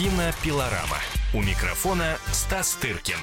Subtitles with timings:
[0.00, 0.96] Кинопилорама.
[1.34, 3.18] У микрофона Стас Тыркин.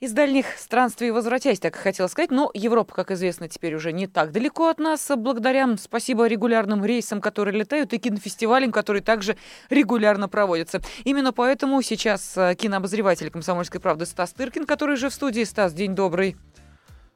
[0.00, 4.08] Из дальних странствий возвратясь, так и хотела сказать, но Европа, как известно, теперь уже не
[4.08, 9.36] так далеко от нас, благодаря, спасибо, регулярным рейсам, которые летают, и кинофестивалям, которые также
[9.70, 10.80] регулярно проводятся.
[11.04, 15.44] Именно поэтому сейчас э, кинообозреватель «Комсомольской правды» Стас Тыркин, который же в студии.
[15.44, 16.36] Стас, день добрый.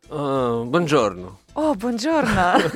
[0.09, 1.39] Бонжорно.
[1.57, 2.61] О, бонжорно!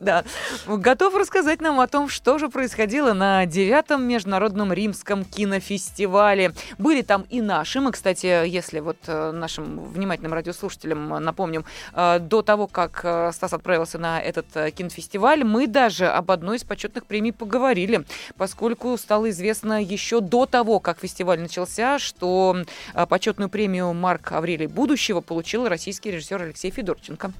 [0.00, 0.24] Да.
[0.66, 6.54] Готов рассказать нам о том, что же происходило на девятом международном римском кинофестивале.
[6.78, 7.80] Были там и наши.
[7.80, 13.52] Мы, кстати, если вот э, нашим внимательным радиослушателям напомним, э, до того, как э, Стас
[13.52, 18.06] отправился на этот кинофестиваль, мы даже об одной из почетных премий поговорили,
[18.38, 22.56] поскольку стало известно еще до того, как фестиваль начался, что
[23.10, 27.32] почетную премию Марк Аврелий будущего получил российский режиссер Алексей Федорченко.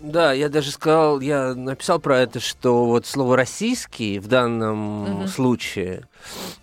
[0.00, 5.28] Да, я даже сказал, я написал про это, что вот слово российский в данном угу.
[5.28, 6.06] случае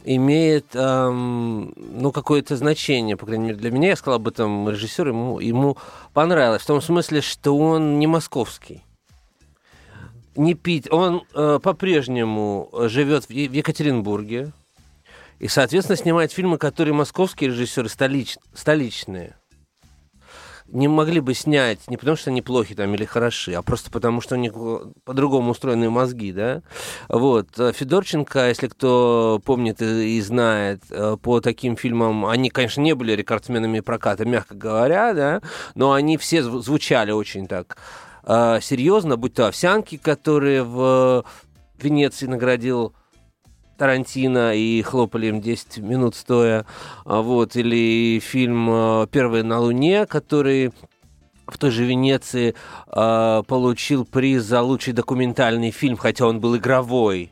[0.03, 3.89] имеет эм, ну какое-то значение, по крайней мере для меня.
[3.89, 5.77] Я сказал об этом режиссеру, ему ему
[6.13, 8.83] понравилось в том смысле, что он не московский.
[10.35, 10.91] Не пить.
[10.91, 14.51] Он э, по-прежнему живет в, в Екатеринбурге
[15.39, 19.35] и, соответственно, снимает фильмы, которые московские режиссеры столич, столичные
[20.67, 24.21] не могли бы снять не потому, что они плохи там или хороши, а просто потому,
[24.21, 24.53] что у них
[25.03, 26.61] по-другому устроены мозги, да.
[27.09, 27.49] Вот.
[27.55, 33.81] Федорченко, если кто помнит и, знает, э, по таким фильмам, они, конечно, не были рекордсменами
[33.81, 35.41] проката, мягко говоря, да,
[35.75, 37.77] но они все звучали очень так
[38.23, 41.25] э, серьезно, будь то «Овсянки», которые в
[41.79, 42.93] Венеции наградил
[43.77, 46.65] Тарантино и хлопали им 10 минут стоя.
[47.05, 50.71] А вот, или фильм а, «Первый на Луне», который
[51.47, 52.55] в той же Венеции
[52.87, 57.31] э, получил приз за лучший документальный фильм, хотя он был игровой.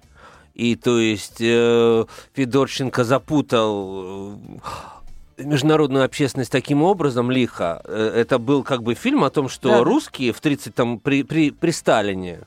[0.53, 4.37] И то есть э, Федорченко запутал
[5.37, 7.81] международную общественность таким образом лихо.
[7.85, 9.83] Э, это был как бы фильм о том, что да.
[9.83, 12.41] русские в 30 там при, при, при Сталине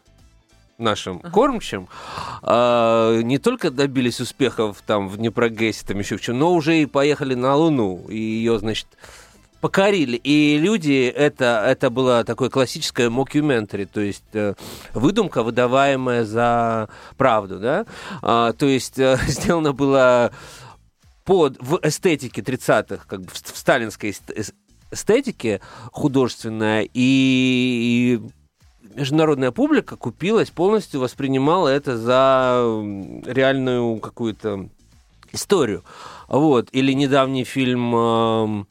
[0.78, 1.30] нашим uh-huh.
[1.30, 1.88] кормчим,
[2.42, 6.86] а, не только добились успехов там в Днепрогэсе, там еще в чем, но уже и
[6.86, 8.86] поехали на Луну, и ее, значит,
[9.60, 10.16] покорили.
[10.16, 14.54] И люди, это, это было такое классическое мокюментари, то есть э,
[14.92, 17.86] выдумка, выдаваемая за правду, да,
[18.20, 20.32] а, то есть э, сделано было
[21.24, 24.14] под, в эстетике 30-х, как бы в, в сталинской
[24.90, 28.20] эстетике художественная, и, и
[28.94, 32.62] международная публика купилась, полностью воспринимала это за
[33.26, 34.68] реальную какую-то
[35.32, 35.84] историю.
[36.28, 36.68] Вот.
[36.72, 38.66] Или недавний фильм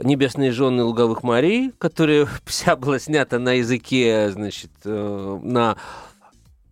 [0.00, 5.76] «Небесные жены луговых морей», которая вся была снята на языке, значит, э, на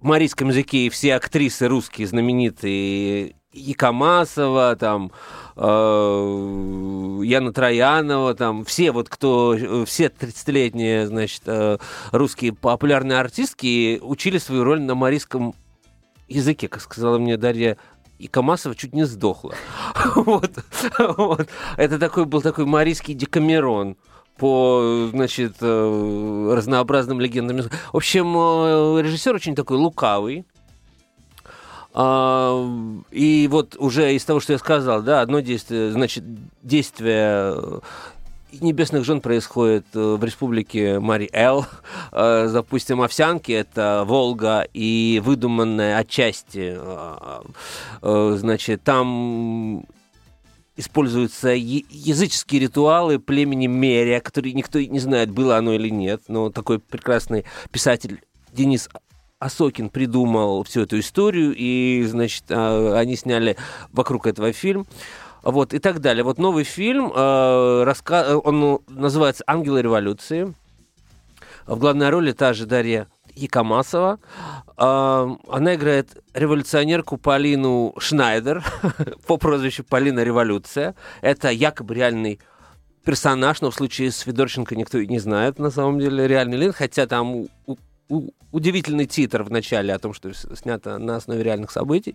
[0.00, 5.12] марийском языке, и все актрисы русские знаменитые, и Камасова, там,
[5.56, 9.56] э, Яна Троянова, там, все вот кто,
[9.86, 11.78] все 30-летние, значит, э,
[12.12, 15.54] русские популярные артистки учили свою роль на марийском
[16.28, 17.76] языке, как сказала мне Дарья
[18.18, 19.54] и Камасова чуть не сдохла.
[20.14, 20.50] вот,
[20.98, 21.48] вот.
[21.76, 23.96] Это такой был такой марийский декамерон
[24.36, 27.62] по, значит, э, разнообразным легендам.
[27.92, 30.44] В общем, э, режиссер очень такой лукавый,
[31.92, 36.24] и вот уже из того, что я сказал, да, одно действие, значит,
[36.62, 37.80] действие э,
[38.60, 41.66] Небесных жен происходит э, в республике Мари-Эл.
[42.12, 46.78] Э, допустим, овсянки– это Волга и выдуманная отчасти.
[48.02, 49.84] Значит, там
[50.76, 56.22] используются языческие ритуалы племени Мерия, которые никто не знает, было оно или нет.
[56.28, 58.22] Но такой прекрасный писатель
[58.52, 58.88] Денис
[59.40, 63.56] Асокин придумал всю эту историю, и, значит, а, они сняли
[63.92, 64.86] вокруг этого фильм.
[65.42, 66.22] Вот, и так далее.
[66.22, 68.36] Вот новый фильм, раска...
[68.36, 70.54] он называется «Ангелы революции».
[71.66, 74.18] В главной роли та же Дарья Якомасова.
[74.76, 78.64] Э, она играет революционерку Полину Шнайдер
[79.26, 80.94] по прозвищу Полина Революция.
[81.20, 82.40] Это якобы реальный
[83.04, 86.70] персонаж, но в случае с Федорченко никто и не знает, на самом деле, реальный ли,
[86.70, 87.46] хотя там
[88.52, 92.14] удивительный титр в начале о том, что снято на основе реальных событий.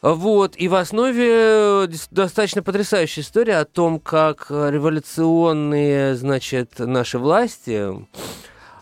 [0.00, 7.88] Вот, и в основе э, достаточно потрясающая история о том, как революционные, значит, наши власти,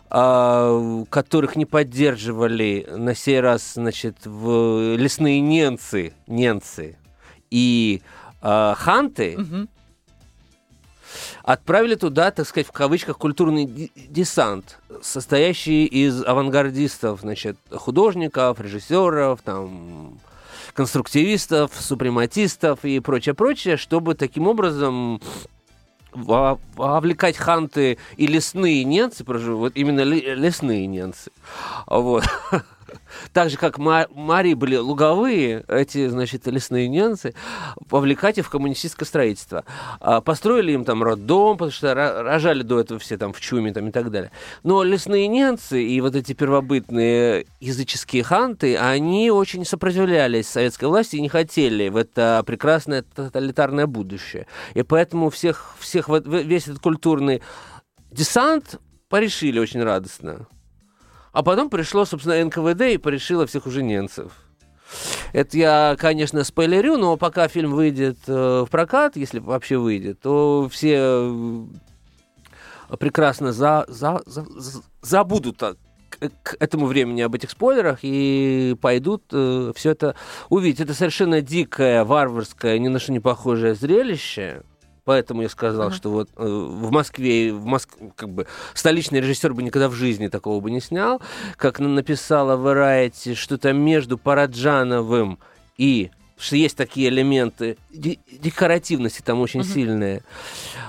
[0.09, 6.97] а, которых не поддерживали на сей раз, значит, в лесные ненцы, ненцы
[7.51, 8.01] и
[8.41, 9.69] а, ханты, угу
[11.43, 20.19] отправили туда, так сказать, в кавычках, культурный десант, состоящий из авангардистов, значит, художников, режиссеров, там,
[20.75, 25.21] конструктивистов, супрематистов и прочее-прочее, чтобы таким образом
[26.13, 31.31] вовлекать ханты и лесные ненцы, вот именно лесные ненцы,
[31.87, 32.25] вот,
[33.33, 37.35] так же, как Марии были луговые, эти, значит, лесные ненцы,
[37.89, 39.65] повлекать в коммунистическое строительство.
[40.01, 43.89] А, построили им там роддом, потому что рожали до этого все там в чуме там,
[43.89, 44.31] и так далее.
[44.63, 51.21] Но лесные ненцы и вот эти первобытные языческие ханты, они очень сопротивлялись советской власти и
[51.21, 54.47] не хотели в это прекрасное тоталитарное будущее.
[54.75, 57.43] И поэтому всех, всех весь этот культурный
[58.11, 60.47] десант порешили очень радостно.
[61.33, 64.33] А потом пришло, собственно, НКВД и порешило всех уже немцев.
[65.33, 70.69] Это я, конечно, спойлерю, но пока фильм выйдет э, в прокат, если вообще выйдет, то
[70.71, 74.45] все э, прекрасно за, за, за,
[75.01, 75.63] забудут
[76.43, 80.17] к, этому времени об этих спойлерах и пойдут э, все это
[80.49, 80.81] увидеть.
[80.81, 84.63] Это совершенно дикое, варварское, ни на что не похожее зрелище.
[85.05, 85.95] Поэтому я сказал, uh-huh.
[85.95, 87.91] что вот э, в Москве, в Моск...
[88.17, 91.21] как бы столичный режиссер бы никогда в жизни такого бы не снял.
[91.57, 95.39] Как написала Variety, что-то между Параджановым
[95.77, 99.75] и что есть такие элементы декоративности там очень uh-huh.
[99.75, 100.23] сильные.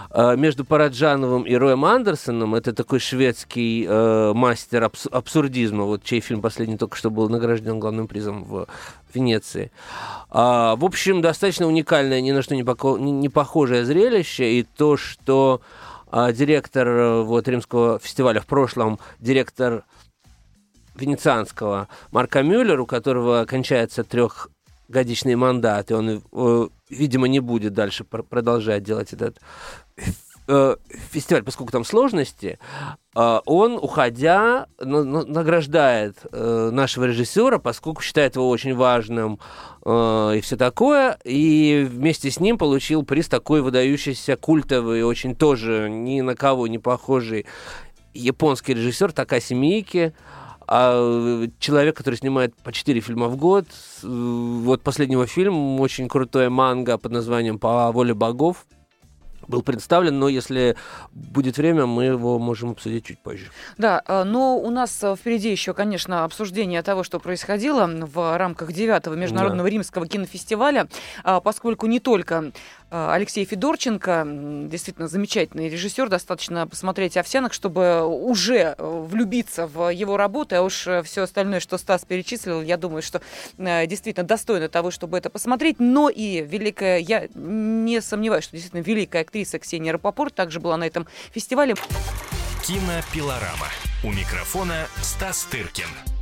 [0.09, 6.21] А, между Параджановым и Роем Андерсоном, это такой шведский э, мастер абс- абсурдизма, вот чей
[6.21, 8.67] фильм последний только что был награжден главным призом в
[9.13, 9.71] Венеции.
[10.29, 14.63] А, в общем, достаточно уникальное, ни на что не, поко- не, не похожее зрелище, и
[14.63, 15.61] то, что
[16.09, 19.83] а, директор э, вот, Римского фестиваля в прошлом, директор
[20.95, 24.49] венецианского Марка Мюллер, у которого кончается трех
[24.91, 29.39] годичный мандат, и он, э, видимо, не будет дальше продолжать делать этот
[30.47, 30.75] э,
[31.11, 32.59] фестиваль, поскольку там сложности,
[33.15, 39.39] э, он, уходя, награждает нашего режиссера, поскольку считает его очень важным
[39.83, 46.21] и все такое, и вместе с ним получил приз такой выдающийся, культовый, очень тоже ни
[46.21, 47.47] на кого не похожий
[48.13, 50.13] японский режиссер Такаси Мики,
[50.73, 53.65] а человек, который снимает по 4 фильма в год,
[54.03, 58.65] вот последнего фильма, очень крутое манга под названием «По воле богов»,
[59.47, 60.77] был представлен, но если
[61.11, 63.47] будет время, мы его можем обсудить чуть позже.
[63.77, 68.69] Да, э, но у нас э, впереди еще, конечно, обсуждение того, что происходило в рамках
[68.69, 69.69] 9-го Международного да.
[69.69, 70.87] римского кинофестиваля,
[71.23, 72.51] а, поскольку не только
[72.91, 74.27] Алексей Федорченко,
[74.67, 80.87] действительно замечательный режиссер, достаточно посмотреть «Овсянок», чтобы уже э, влюбиться в его работу, а уж
[80.87, 83.21] э, все остальное, что Стас перечислил, я думаю, что
[83.57, 88.81] э, действительно достойно того, чтобы это посмотреть, но и великая, я не сомневаюсь, что действительно
[88.81, 91.75] великая актриса Ксения Рапопорт также была на этом фестивале.
[92.65, 93.67] Кинопилорама.
[94.03, 96.20] У микрофона Стас Тыркин.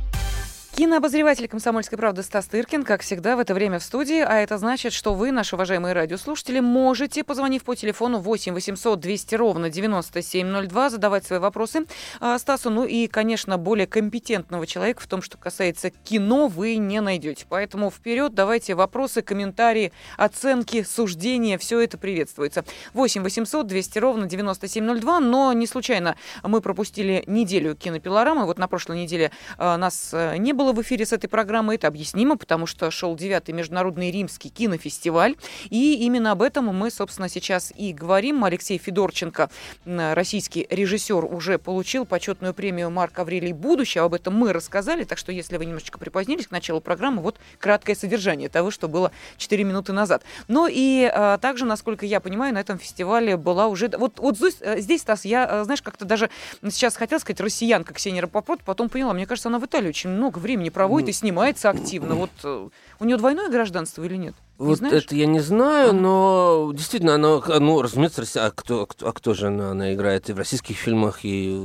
[0.76, 4.20] Кинообозреватель «Комсомольской правды» Стас Тыркин, как всегда, в это время в студии.
[4.20, 9.34] А это значит, что вы, наши уважаемые радиослушатели, можете, позвонив по телефону 8 800 200
[9.34, 11.86] ровно 9702, задавать свои вопросы
[12.20, 12.70] а, Стасу.
[12.70, 17.46] Ну и, конечно, более компетентного человека в том, что касается кино, вы не найдете.
[17.48, 22.64] Поэтому вперед, давайте вопросы, комментарии, оценки, суждения, все это приветствуется.
[22.94, 28.46] 8 800 200 ровно 9702, но не случайно мы пропустили неделю кинопилорамы.
[28.46, 31.76] Вот на прошлой неделе а, нас э, не было было в эфире с этой программой.
[31.76, 35.36] Это объяснимо, потому что шел 9-й Международный римский кинофестиваль.
[35.70, 38.44] И именно об этом мы, собственно, сейчас и говорим.
[38.44, 39.48] Алексей Федорченко,
[39.86, 44.02] российский режиссер, уже получил почетную премию Марк Аврелий Будущее.
[44.02, 45.04] Об этом мы рассказали.
[45.04, 49.12] Так что, если вы немножечко припозднились к началу программы, вот краткое содержание того, что было
[49.38, 50.24] 4 минуты назад.
[50.46, 53.88] Но и а, также, насколько я понимаю, на этом фестивале была уже...
[53.96, 56.28] Вот, вот здесь, э, здесь, Стас, я, э, знаешь, как-то даже
[56.68, 60.38] сейчас хотела сказать россиянка Ксения Рапопорт, потом поняла, мне кажется, она в Италии очень много
[60.38, 62.14] времени времени проводит и снимается активно.
[62.16, 64.34] Вот э, у нее двойное гражданство или нет?
[64.58, 65.04] Не вот знаешь?
[65.04, 69.46] это я не знаю, но действительно, она, ну, разумеется, а кто, кто, а кто же
[69.46, 71.56] она, она играет и в российских фильмах, и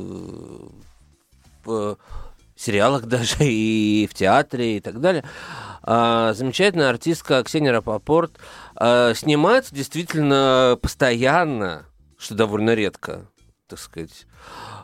[1.63, 1.97] в
[2.55, 5.23] сериалах даже, и в театре, и так далее.
[5.81, 8.33] А, замечательная артистка Ксения Рапопорт
[8.75, 11.85] а, снимается действительно постоянно,
[12.17, 13.25] что довольно редко,
[13.67, 14.27] так сказать.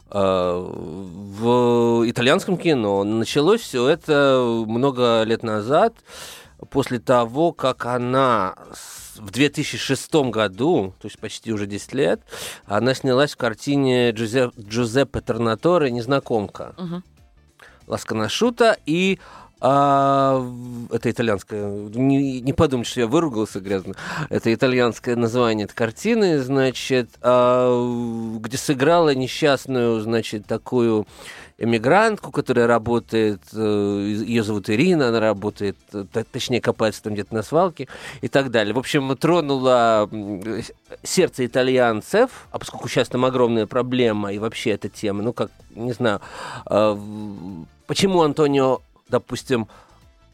[0.10, 3.04] А, в итальянском кино.
[3.04, 5.96] Началось все это много лет назад,
[6.70, 8.56] после того, как она
[9.16, 12.22] в 2006 году, то есть почти уже 10 лет,
[12.66, 16.74] она снялась в картине Джузеп, Джузеппе Торнаторе «Незнакомка».
[16.78, 17.04] Угу.
[17.88, 19.20] Ласканашута, и
[19.64, 20.44] А,
[20.90, 21.64] это итальянское.
[21.94, 23.94] Не, не подумайте, что я выругался грязно.
[24.30, 31.06] Это итальянское название этой картины, значит, а, где сыграла несчастную, значит, такую
[31.60, 35.78] эмигрантку, которая работает, э, ее зовут Ирина, она работает,
[36.32, 37.88] точнее, копается там где-то на свалке
[38.22, 38.74] и так далее.
[38.74, 40.10] В общем, тронула
[41.04, 45.92] сердце итальянцев, а поскольку сейчас там огромная проблема и вообще эта тема, ну, как, не
[45.92, 46.20] знаю,
[46.66, 47.00] а,
[47.86, 49.68] почему Антонио допустим,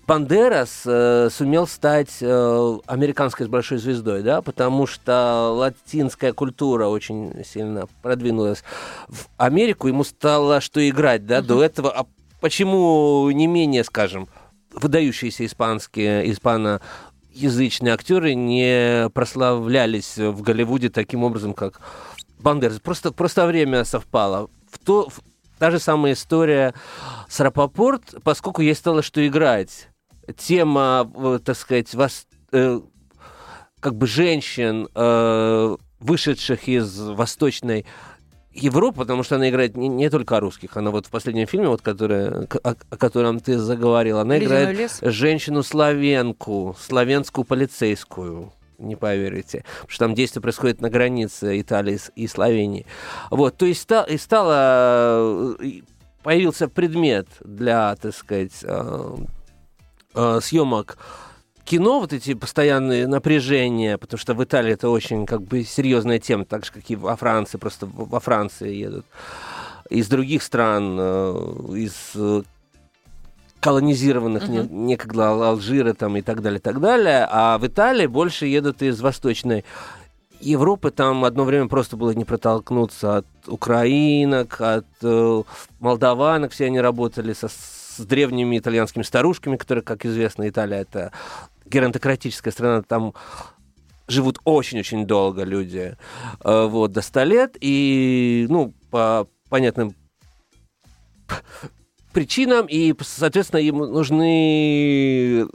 [0.07, 7.87] Бандерас э, сумел стать э, американской большой звездой, да, потому что латинская культура очень сильно
[8.01, 8.63] продвинулась
[9.09, 11.43] в Америку, ему стало что играть, да, uh-huh.
[11.43, 11.91] до этого.
[11.91, 12.05] А
[12.39, 14.29] почему не менее, скажем,
[14.71, 21.81] выдающиеся испанские, испаноязычные актеры не прославлялись в Голливуде таким образом, как
[22.39, 22.79] Бандерас?
[22.79, 24.49] Просто, просто время совпало.
[24.71, 25.19] В то, в,
[25.59, 26.73] Та же самая история
[27.27, 29.89] с Рапопорт, поскольку ей стало что играть.
[30.37, 32.79] Тема, э, так сказать, вас, э,
[33.79, 37.85] как бы женщин, э, вышедших из Восточной
[38.53, 41.69] Европы, потому что она играет не, не только о русских, она вот в последнем фильме,
[41.69, 49.89] вот, который, о, о котором ты заговорил, она играет женщину-славенку, славянскую полицейскую не поверите, потому
[49.89, 52.85] что там действие происходит на границе Италии и Словении.
[53.29, 55.81] Вот, то есть и стало, э,
[56.23, 59.15] появился предмет для, так сказать, э,
[60.15, 60.97] э, съемок
[61.63, 66.45] кино, вот эти постоянные напряжения, потому что в Италии это очень как бы серьезная тема,
[66.45, 69.05] так же, как и во Франции, просто во Франции едут
[69.89, 70.97] из других стран,
[71.75, 72.15] из
[73.59, 74.69] колонизированных uh-huh.
[74.69, 78.81] не, некогда Алжира там и так далее, и так далее, а в Италии больше едут
[78.81, 79.65] из Восточной
[80.39, 80.91] Европы.
[80.91, 85.43] Там одно время просто было не протолкнуться от украинок, от э,
[85.79, 91.11] молдаванок, все они работали со, с древними итальянскими старушками, которые, как известно, Италия это
[91.65, 93.13] геронтократическая страна, там
[94.07, 95.97] живут очень-очень долго люди,
[96.43, 99.95] э, вот, до 100 лет, и, ну, по понятным
[102.13, 105.47] причинам, и, соответственно, им нужны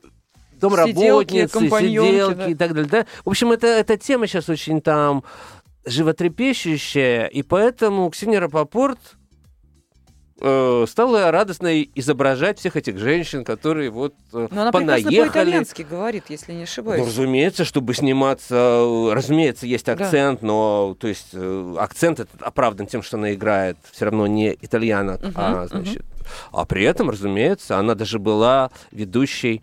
[0.63, 1.49] домработницы, сиделки,
[1.81, 2.49] сиделки да.
[2.49, 2.91] и так далее.
[2.91, 3.07] Да?
[3.25, 5.25] В общем, это, эта тема сейчас очень там
[5.85, 9.01] животрепещущая, и поэтому Ксения Рапопорт
[10.41, 15.23] э, стала радостно изображать всех этих женщин, которые вот э, Но она понаехали.
[15.23, 17.01] по-итальянски говорит, если не ошибаюсь.
[17.01, 20.47] Ну, разумеется, чтобы сниматься, э, разумеется, есть акцент, да.
[20.47, 25.21] но то есть э, акцент этот оправдан тем, что она играет все равно не итальянок,
[25.21, 26.12] угу, а значит, угу.
[26.53, 29.63] А при этом, разумеется, она даже была ведущей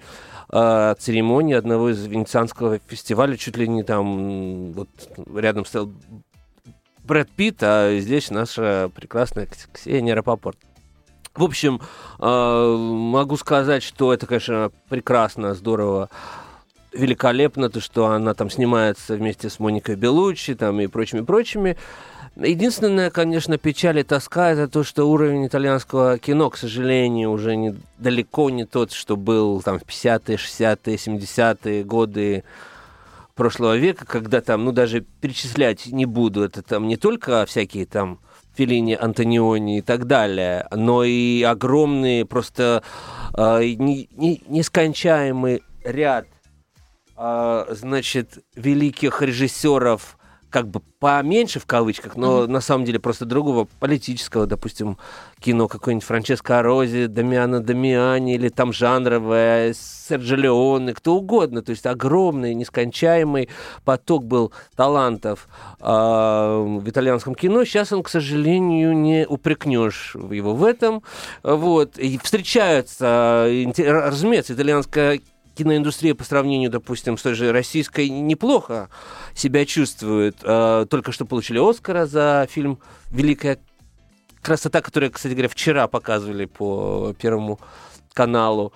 [0.51, 4.89] э, церемонии одного из венецианского фестиваля, чуть ли не там вот
[5.33, 5.91] рядом стоял
[7.03, 10.57] Брэд Питт, а здесь наша прекрасная Ксения Рапопорт.
[11.35, 11.79] В общем,
[12.19, 16.09] э, могу сказать, что это, конечно, прекрасно, здорово,
[16.93, 21.77] великолепно, то, что она там снимается вместе с Моникой Белуччи там, и прочими-прочими.
[22.35, 27.75] Единственная, конечно, печаль и тоска это то, что уровень итальянского кино, к сожалению, уже не,
[27.97, 32.43] далеко не тот, что был там в 50-е, 60-е, 70-е годы
[33.35, 38.19] прошлого века, когда там, ну, даже перечислять не буду, это там не только всякие там
[38.55, 42.83] Феллини, Антониони и так далее, но и огромный, просто
[43.37, 46.27] э, не, не, нескончаемый ряд,
[47.15, 50.17] э, значит, великих режиссеров,
[50.49, 52.47] как бы поменьше в кавычках, но mm-hmm.
[52.47, 54.97] на самом деле просто другого политического, допустим,
[55.39, 61.61] кино какое-нибудь Франческо Рози, Дамиана Дамиани или там жанровое, Серджи Леоне, кто угодно.
[61.61, 63.49] То есть огромный, нескончаемый
[63.85, 65.47] поток был талантов
[65.79, 67.63] э, в итальянском кино.
[67.63, 71.03] Сейчас он, к сожалению, не упрекнешь его в этом.
[71.43, 71.97] Вот.
[71.97, 75.21] И встречаются, разумеется, итальянское
[75.59, 78.89] киноиндустрия по сравнению, допустим, с той же российской неплохо
[79.35, 80.37] себя чувствует.
[80.43, 82.79] А, только что получили Оскара за фильм
[83.11, 83.59] «Великая
[84.41, 87.59] красота», который, кстати говоря, вчера показывали по Первому
[88.13, 88.71] каналу.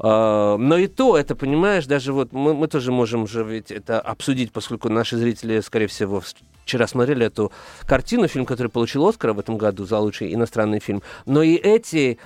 [0.00, 4.00] А, но и то, это, понимаешь, даже вот мы, мы тоже можем же ведь это
[4.00, 6.20] обсудить, поскольку наши зрители, скорее всего,
[6.64, 7.52] вчера смотрели эту
[7.86, 11.00] картину, фильм, который получил Оскара в этом году за лучший иностранный фильм.
[11.26, 12.18] Но и эти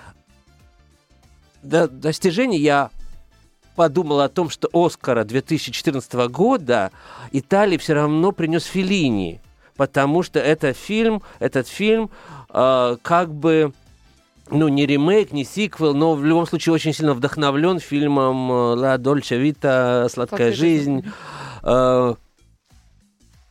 [1.62, 2.90] достижения я
[3.78, 6.90] подумал о том, что Оскара 2014 года
[7.30, 9.40] Италии все равно принес Филини,
[9.76, 12.10] потому что это фильм, этот фильм
[12.52, 13.72] э, как бы
[14.50, 19.38] ну, не ремейк, не сиквел, но в любом случае очень сильно вдохновлен фильмом «Ла Дольче
[19.38, 20.08] Вита.
[20.10, 21.04] Сладкая жизнь».
[21.62, 22.14] Э,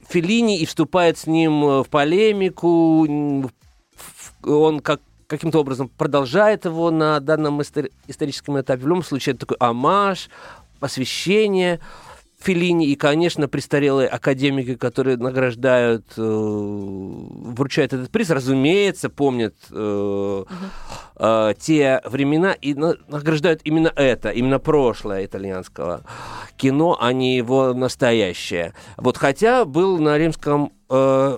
[0.09, 3.39] Феллини и вступает с ним в полемику.
[4.43, 8.83] Он как каким-то образом продолжает его на данном историческом этапе.
[8.83, 10.29] В любом случае, это такой амаш,
[10.79, 11.79] посвящение.
[12.39, 20.43] Филини и, конечно, престарелые академики, которые награждают, э, вручают этот приз, разумеется, помнят э,
[21.15, 26.03] э, те времена и награждают именно это, именно прошлое итальянского
[26.57, 28.75] кино, а не его настоящее.
[28.97, 31.37] Вот хотя был на римском э,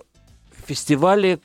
[0.67, 1.39] фестивале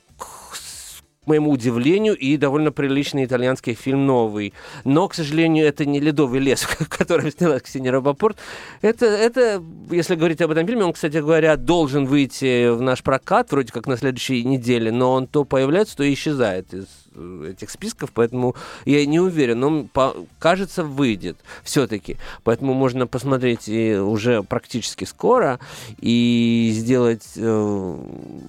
[1.24, 4.52] к моему удивлению, и довольно приличный итальянский фильм новый.
[4.84, 8.38] Но, к сожалению, это не «Ледовый лес», который сняла Ксения Рабопорт.
[8.82, 13.50] Это, это, если говорить об этом фильме, он, кстати говоря, должен выйти в наш прокат,
[13.50, 18.54] вроде как на следующей неделе, но он то появляется, то исчезает из этих списков, поэтому
[18.84, 22.16] я не уверен, но по, кажется, выйдет все-таки.
[22.42, 25.58] Поэтому можно посмотреть и уже практически скоро
[26.00, 27.96] и сделать, э,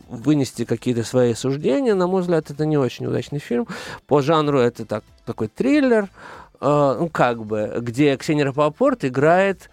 [0.10, 1.96] вынести какие-то свои суждения.
[1.96, 3.68] На мой взгляд, это не очень удачный фильм.
[4.08, 6.10] По жанру это так, такой триллер,
[6.60, 9.70] э, ну, как бы, где Ксения Рапопорт играет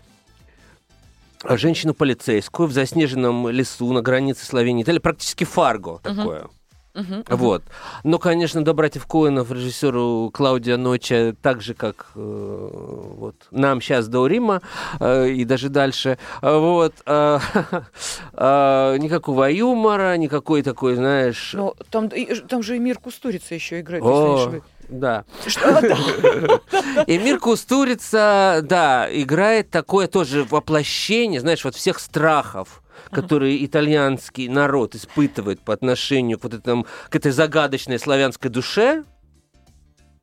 [1.45, 6.43] женщину полицейскую в заснеженном лесу на границе Словении Италии, практически Фарго такое.
[6.43, 6.51] Uh-huh.
[6.95, 7.37] Uh-huh, uh-huh.
[7.37, 7.63] Вот.
[8.05, 14.09] Но, конечно, до братьев Коинов режиссеру Клаудия Ноча, так же, как э, вот, нам сейчас
[14.09, 14.61] до Рима
[15.01, 17.39] э, и даже дальше, вот, э,
[18.35, 21.55] э, никакого юмора, никакой такой, знаешь...
[21.55, 22.11] Но там,
[22.49, 25.25] там же и Мир Кустурица еще играет, О, если да.
[27.07, 34.94] И Мир Кустурица, да, играет такое тоже воплощение, знаешь, вот всех страхов которые итальянский народ
[34.94, 39.04] испытывает по отношению к вот этому, к этой загадочной славянской душе,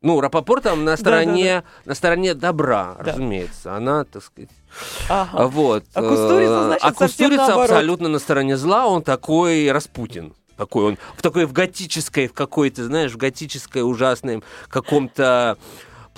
[0.02, 1.90] ну, Рапопорт там на стороне, да, да, да.
[1.90, 3.12] на стороне добра, да.
[3.12, 3.76] разумеется.
[3.76, 4.50] Она, так сказать.
[5.10, 5.48] Ага.
[5.48, 5.84] Вот.
[5.94, 10.34] А Кустурица, э, значит, а Кустурица абсолютно на стороне зла, он такой Распутин.
[10.56, 15.58] Такой он в такой в готической, в какой-то, знаешь, в готической ужасной каком-то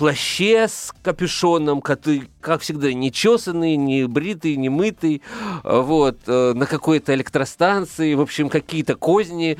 [0.02, 5.22] плаще с капюшоном, который, как всегда, не чесанный, не бритый, не мытый,
[5.62, 9.58] вот, э, на какой-то электростанции, в общем, какие-то козни.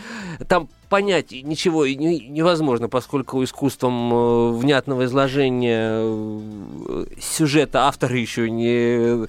[0.48, 9.28] Там понять ничего невозможно, поскольку искусством э, внятного изложения э, сюжета авторы еще не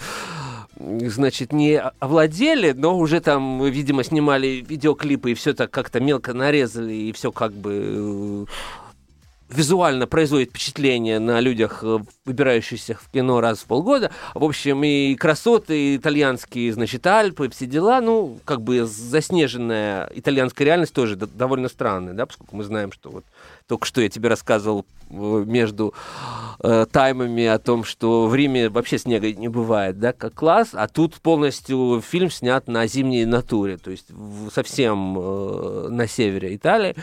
[0.80, 6.94] значит, не овладели, но уже там, видимо, снимали видеоклипы и все так как-то мелко нарезали,
[6.94, 8.48] и все как бы
[9.56, 14.12] визуально производит впечатление на людях, э, выбирающихся в кино раз в полгода.
[14.34, 20.66] В общем, и красоты, и итальянские, значит, Альпы, все дела, ну, как бы заснеженная итальянская
[20.66, 23.26] реальность тоже довольно странная, да, поскольку мы знаем, что вот
[23.68, 25.94] только что я тебе рассказывал между
[26.60, 30.88] э, таймами о том, что в Риме вообще снега не бывает, да, как класс, а
[30.88, 34.08] тут полностью фильм снят на зимней натуре, то есть
[34.54, 36.96] совсем э, на севере Италии.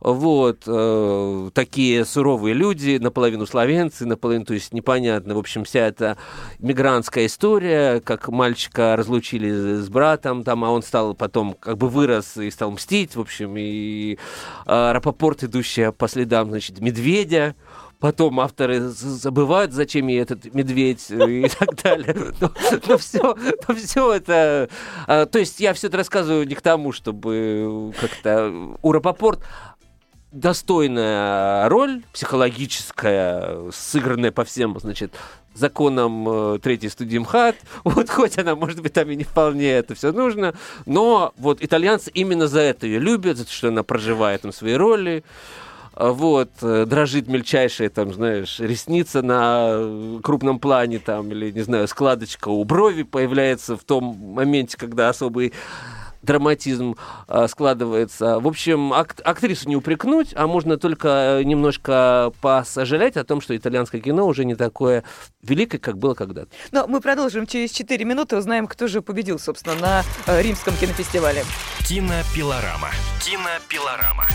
[0.00, 6.16] Вот, э, такие суровые люди, наполовину славянцы, наполовину, то есть непонятно, в общем, вся эта
[6.58, 12.36] мигрантская история, как мальчика разлучили с братом, там, а он стал потом, как бы вырос
[12.36, 14.18] и стал мстить, в общем, и
[14.66, 17.54] э, Рапопорт, идущая по следам, значит, медведя,
[18.00, 22.32] потом авторы забывают, зачем ей этот медведь э, и так далее.
[22.40, 24.68] Но, все, но все это...
[25.06, 28.76] А, то есть я все это рассказываю не к тому, чтобы как-то...
[28.82, 29.40] У Рапопорт
[30.30, 35.14] достойная роль психологическая, сыгранная по всем, значит,
[35.54, 37.56] законам э, третьей студии МХАТ.
[37.84, 40.54] Вот хоть она, может быть, там и не вполне это все нужно,
[40.86, 44.74] но вот итальянцы именно за это ее любят, за то, что она проживает там свои
[44.74, 45.24] роли.
[46.00, 51.88] А вот, э, дрожит мельчайшая, там, знаешь, ресница на крупном плане, там, или, не знаю,
[51.88, 55.52] складочка у брови появляется в том моменте, когда особый
[56.22, 56.94] драматизм
[57.26, 58.38] э, складывается.
[58.38, 64.00] В общем, ак- актрису не упрекнуть, а можно только немножко посожалеть о том, что итальянское
[64.00, 65.02] кино уже не такое
[65.42, 66.50] великое, как было когда-то.
[66.70, 71.42] Но мы продолжим через 4 минуты, узнаем, кто же победил, собственно, на э, Римском кинофестивале.
[71.88, 72.90] Кинопилорама.
[73.20, 74.26] Кинопилорама.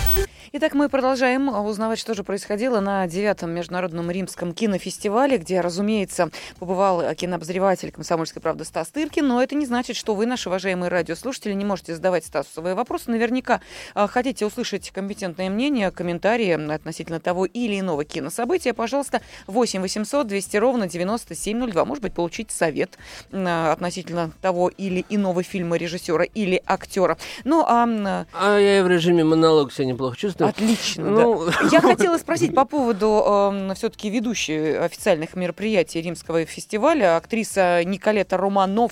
[0.51, 6.29] Итак, мы продолжаем узнавать, что же происходило на девятом международном римском кинофестивале, где, разумеется,
[6.59, 11.53] побывал кинообозреватель «Комсомольской правды» Стас Тыркин, но это не значит, что вы, наши уважаемые радиослушатели,
[11.53, 13.09] не можете задавать Стасу свои вопросы.
[13.09, 13.61] Наверняка
[13.95, 18.73] а, хотите услышать компетентное мнение, комментарии относительно того или иного кинособытия.
[18.73, 21.85] Пожалуйста, 8 800 200 ровно 9702.
[21.85, 22.97] Может быть, получить совет
[23.31, 27.17] а, относительно того или иного фильма, режиссера или актера.
[27.45, 28.25] Ну, а...
[28.33, 30.49] А я в режиме монолог себя неплохо чувствую чувствую.
[30.49, 31.09] Отлично.
[31.09, 31.45] Ну...
[31.45, 31.67] Да.
[31.71, 38.37] Я хотела спросить по поводу э, эм, все-таки ведущей официальных мероприятий Римского фестиваля, актриса Николета
[38.37, 38.91] Романов.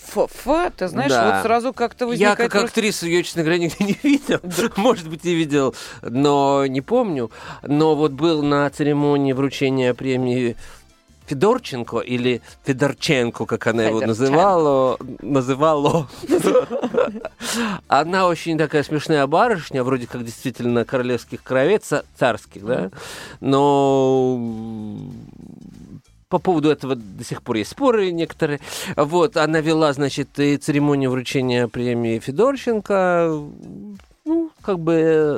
[0.78, 1.36] Ты знаешь, да.
[1.36, 2.40] вот сразу как-то возникает...
[2.40, 4.40] Я как актрису ее, честно говоря, нигде не видел.
[4.44, 4.72] Да.
[4.78, 7.32] Может быть, и видел, но не помню.
[7.64, 10.56] Но вот был на церемонии вручения премии
[11.26, 16.08] Федорченко или Федорченко, как она его называла, называла.
[17.88, 22.92] Она очень такая смешная барышня, вроде как действительно королевских кровец, царских, да,
[23.40, 24.40] но
[26.32, 28.62] по поводу этого до сих пор есть споры некоторые.
[28.96, 33.42] Вот, она вела, значит, и церемонию вручения премии Федорченко,
[34.24, 34.94] ну, как бы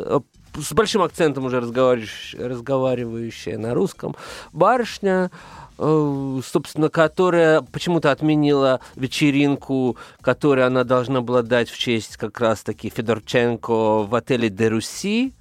[0.06, 0.20] э,
[0.62, 4.16] с большим акцентом уже разговаривающая, разговаривающая на русском
[4.52, 5.32] барышня.
[5.78, 12.90] Э, собственно, которая почему-то отменила вечеринку, которую она должна была дать в честь как раз-таки
[12.90, 15.34] Федорченко в отеле «Де Руси»,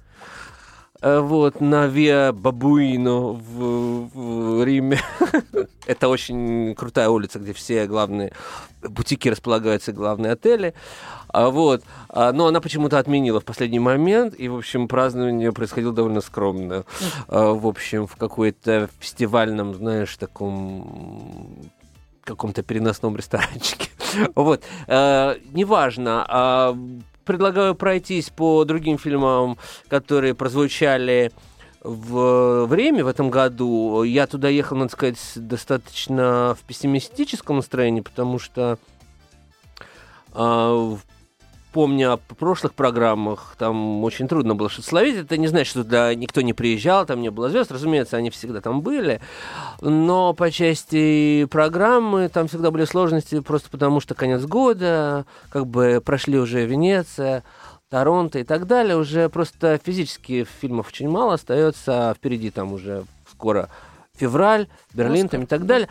[1.03, 4.99] вот, на Виа Бабуино в, в Риме.
[5.85, 8.31] Это очень крутая улица, где все главные
[8.81, 10.73] бутики располагаются, главные отели.
[11.27, 11.83] А, вот.
[12.09, 16.85] А, но она почему-то отменила в последний момент, и, в общем, празднование происходило довольно скромно.
[17.27, 21.69] А, в общем, в какой-то фестивальном, знаешь, таком
[22.23, 23.89] каком-то переносном ресторанчике.
[24.35, 24.63] вот.
[24.87, 26.25] А, неважно.
[27.23, 29.57] А, предлагаю пройтись по другим фильмам,
[29.87, 31.31] которые прозвучали
[31.81, 34.03] в время в этом году.
[34.03, 38.77] Я туда ехал, надо сказать, достаточно в пессимистическом настроении, потому что
[40.33, 40.95] э,
[41.73, 45.15] помня о прошлых программах, там очень трудно было что-то словить.
[45.15, 47.71] Это не значит, что туда никто не приезжал, там не было звезд.
[47.71, 49.19] Разумеется, они всегда там были.
[49.81, 56.01] Но по части программы там всегда были сложности, просто потому что конец года, как бы
[56.05, 57.43] прошли уже Венеция,
[57.89, 58.95] Торонто и так далее.
[58.95, 62.13] Уже просто физически фильмов очень мало остается.
[62.15, 63.69] Впереди там уже скоро
[64.15, 65.89] февраль, Берлин там и так далее.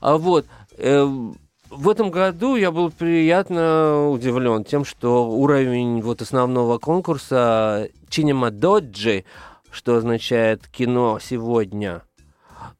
[0.00, 1.32] А вот э,
[1.72, 9.24] в этом году я был приятно удивлен тем, что уровень вот основного конкурса Cinema Доджи,
[9.70, 12.02] что означает кино сегодня,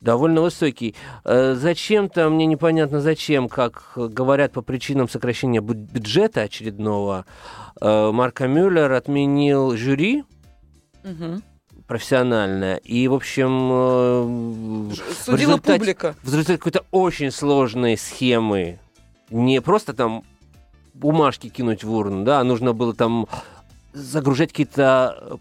[0.01, 0.95] довольно высокий.
[1.25, 7.25] Э, зачем-то, мне непонятно зачем, как говорят по причинам сокращения бюджета очередного,
[7.81, 10.25] э, Марка Мюллер отменил жюри.
[11.05, 11.43] Угу
[11.89, 12.77] профессиональная.
[12.77, 16.15] И, в общем, э, Судила в результате, публика.
[16.23, 18.79] В результате какой-то очень сложной схемы
[19.33, 20.25] не просто там
[20.95, 23.27] бумажки кинуть в урну, да, нужно было там
[23.93, 25.37] загружать какие-то э,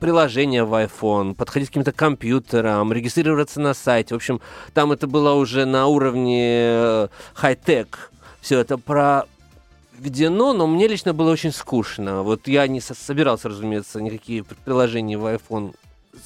[0.00, 4.14] приложения в iPhone, подходить к каким-то компьютерам, регистрироваться на сайте.
[4.14, 4.40] В общем,
[4.72, 8.10] там это было уже на уровне э, хай-тек.
[8.40, 12.22] Все это проведено, но мне лично было очень скучно.
[12.22, 15.74] Вот я не собирался, разумеется, никакие приложения в iPhone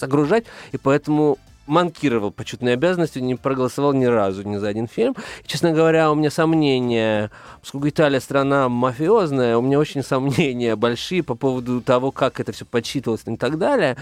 [0.01, 1.39] загружать, и поэтому
[1.69, 5.15] манкировал почетные обязанности, не проголосовал ни разу ни за один фильм.
[5.45, 11.23] И, честно говоря, у меня сомнения, поскольку Италия страна мафиозная, у меня очень сомнения большие
[11.23, 13.97] по поводу того, как это все подсчитывалось и так далее.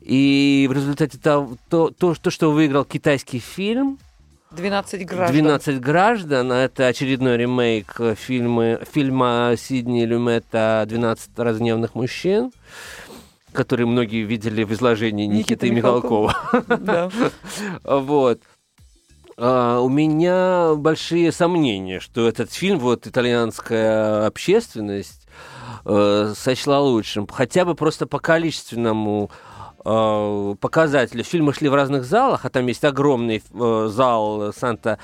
[0.00, 3.98] И в результате того, то, то, то что выиграл китайский фильм,
[4.52, 5.34] 12 граждан.
[5.34, 6.52] 12 граждан.
[6.52, 12.52] Это очередной ремейк фильма, фильма Сидни Люмета «12 разневных мужчин»
[13.56, 16.34] который многие видели в изложении Никиты, Никиты Михалкова.
[17.84, 18.40] Вот.
[19.38, 25.26] А, у меня большие сомнения, что этот фильм, вот итальянская общественность
[25.84, 27.26] э, сочла лучшим.
[27.26, 29.30] Хотя бы просто по количественному
[29.84, 31.22] э, показателю.
[31.24, 34.98] Фильмы шли в разных залах, а там есть огромный э, зал Санта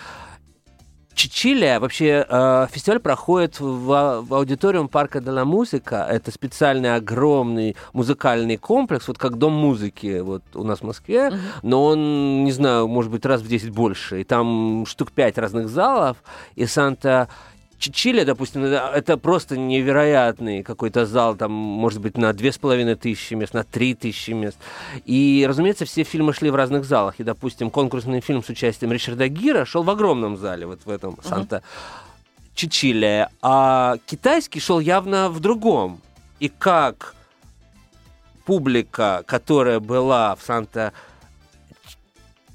[1.14, 6.06] Чичилия, вообще э, фестиваль проходит в, в аудиториум парка де ла Музыка.
[6.08, 11.38] Это специальный огромный музыкальный комплекс, вот как дом музыки вот у нас в Москве, uh-huh.
[11.62, 14.20] но он, не знаю, может быть, раз в 10 больше.
[14.20, 16.16] И там штук 5 разных залов,
[16.54, 17.28] и Санта
[17.90, 23.34] Чили, допустим, это просто невероятный какой-то зал, там, может быть, на две с половиной тысячи
[23.34, 24.56] мест, на три тысячи мест.
[25.04, 27.18] И, разумеется, все фильмы шли в разных залах.
[27.18, 31.14] И, допустим, конкурсный фильм с участием Ричарда Гира шел в огромном зале, вот в этом
[31.14, 31.28] uh-huh.
[31.28, 31.62] Санта
[32.54, 36.00] Чичиле, а китайский шел явно в другом.
[36.38, 37.14] И как
[38.44, 40.92] публика, которая была в Санта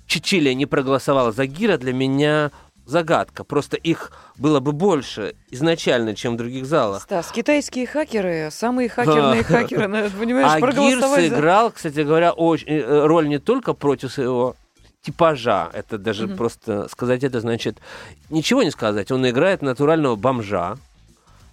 [0.05, 2.51] Чичиле, не проголосовала за Гира, для меня
[2.87, 3.43] загадка.
[3.43, 7.03] Просто их было бы больше изначально, чем в других залах.
[7.03, 13.27] Стас, китайские хакеры, самые хакерные хакеры, понимаешь, А Гир сыграл, кстати говоря, очень, э, роль
[13.27, 14.55] не только против своего
[15.01, 15.69] типажа.
[15.73, 16.37] Это даже mm-hmm.
[16.37, 17.77] просто сказать это значит
[18.29, 19.11] ничего не сказать.
[19.11, 20.77] Он играет натурального бомжа,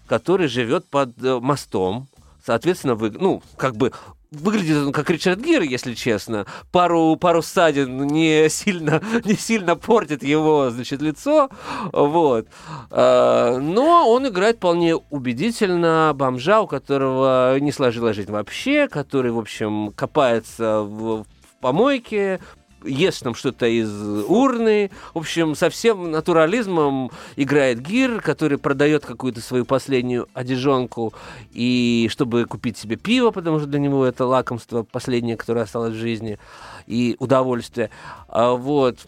[0.06, 2.08] который живет под э, мостом
[2.44, 3.92] соответственно, вы, ну, как бы
[4.34, 6.46] выглядит он как Ричард Гир, если честно.
[6.72, 11.50] Пару, пару ссадин не сильно, не сильно портит его, значит, лицо.
[11.92, 12.46] Вот.
[12.90, 19.38] А, но он играет вполне убедительно бомжа, у которого не сложилась жизнь вообще, который, в
[19.38, 21.26] общем, копается в, в
[21.60, 22.40] помойке,
[22.84, 23.90] ест там что-то из
[24.28, 24.90] урны.
[25.12, 31.12] В общем, со всем натурализмом играет Гир, который продает какую-то свою последнюю одежонку,
[31.52, 35.98] и чтобы купить себе пиво, потому что для него это лакомство последнее, которое осталось в
[35.98, 36.38] жизни,
[36.86, 37.90] и удовольствие.
[38.28, 38.98] А вот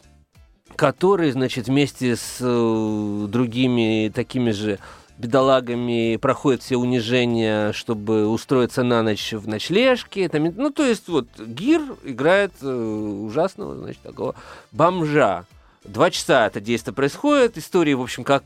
[0.74, 4.78] который, значит, вместе с э, другими такими же
[5.18, 10.28] бедолагами проходят все унижения, чтобы устроиться на ночь в ночлежке.
[10.28, 14.34] Там, ну, то есть, вот, Гир играет э, ужасного, значит, такого
[14.72, 15.44] бомжа.
[15.84, 18.42] Два часа это действие происходит, истории, в общем, как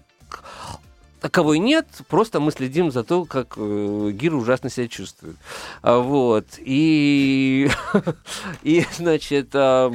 [1.20, 5.36] таковой нет, просто мы следим за то, как э, Гир ужасно себя чувствует.
[5.82, 6.46] А, вот.
[6.58, 7.68] И,
[8.62, 9.92] и значит, э,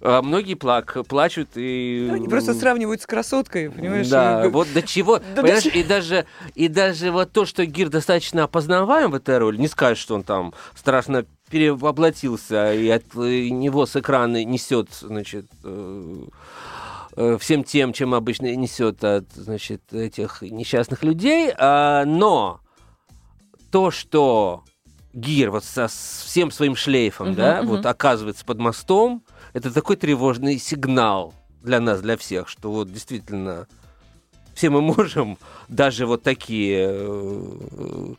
[0.00, 2.08] а многие плак, плачут и...
[2.12, 4.08] Они просто сравнивают с красоткой, понимаешь?
[4.08, 4.48] Да, и...
[4.48, 5.18] вот до чего...
[5.34, 5.70] Да понимаешь, до...
[5.70, 10.02] и, даже, и даже вот то, что Гир достаточно опознаваем в этой роли, не скажешь,
[10.02, 16.24] что он там страшно перевоплотился, и от него с экрана несет, значит, э,
[17.16, 22.60] э, всем тем, чем обычно несет от, значит, этих несчастных людей, а, но
[23.70, 24.64] то, что
[25.12, 27.66] Гир вот со всем своим шлейфом, uh-huh, да, uh-huh.
[27.66, 29.22] вот оказывается под мостом,
[29.56, 33.66] это такой тревожный сигнал для нас, для всех, что вот действительно
[34.54, 35.38] все мы можем,
[35.68, 38.14] даже вот такие э,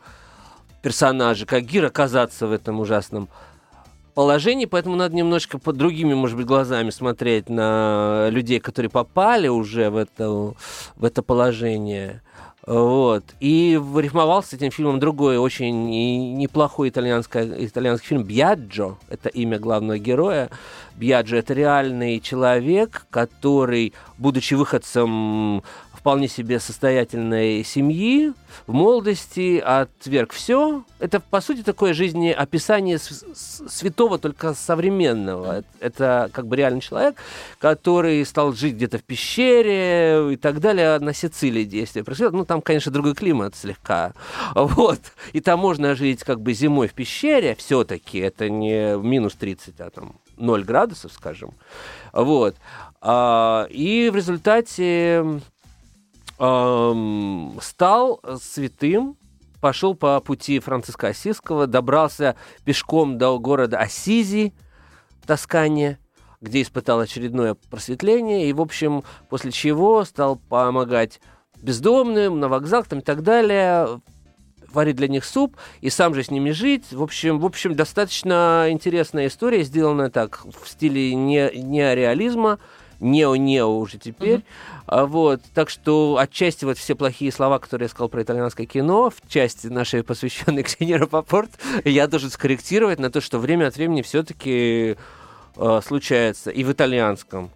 [0.81, 3.29] персонажи, как Гир, оказаться в этом ужасном
[4.15, 9.91] положении, поэтому надо немножко под другими, может быть, глазами смотреть на людей, которые попали уже
[9.91, 10.27] в это,
[10.95, 12.23] в это положение.
[12.67, 13.23] Вот.
[13.39, 18.97] И рифмовал с этим фильмом другой очень неплохой итальянский, итальянский фильм «Бьяджо».
[19.07, 20.49] Это имя главного героя.
[20.97, 25.63] Бьяджо– это реальный человек, который, будучи выходцем
[25.97, 28.33] вполне себе состоятельной семьи,
[28.65, 30.83] в молодости отверг все.
[30.99, 35.63] Это, по сути, такое жизнеописание святого, только современного.
[35.79, 37.17] Это как бы реальный человек,
[37.59, 40.99] который стал жить где-то в пещере и так далее.
[40.99, 42.33] На Сицилии действие происходит.
[42.33, 44.13] Ну, там, конечно, другой климат слегка.
[44.55, 44.99] Вот.
[45.33, 48.19] И там можно жить как бы зимой в пещере все-таки.
[48.19, 51.53] Это не минус 30, а там 0 градусов, скажем.
[52.13, 52.55] Вот.
[53.01, 55.41] А, и в результате
[56.39, 59.17] эм, стал святым,
[59.61, 64.53] пошел по пути Франциска Осиского, добрался пешком до города Ассизи,
[65.25, 65.99] Тоскания,
[66.41, 71.19] где испытал очередное просветление, и, в общем, после чего стал помогать
[71.61, 73.99] бездомным, на вокзалах там, и так далее,
[74.71, 76.91] варить для них суп и сам же с ними жить.
[76.91, 82.59] В общем, в общем достаточно интересная история, сделанная так в стиле не, неореализма,
[82.99, 84.43] нео-нео уже теперь.
[84.87, 85.05] Uh-huh.
[85.07, 89.29] Вот, так что отчасти вот все плохие слова, которые я сказал про итальянское кино, в
[89.29, 91.51] части нашей посвященной Ксении Рапопорт,
[91.83, 94.95] я должен скорректировать на то, что время от времени все-таки
[95.55, 97.51] э, случается и в итальянском